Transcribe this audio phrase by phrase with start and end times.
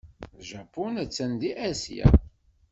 [0.49, 2.07] Japun attan deg Asya.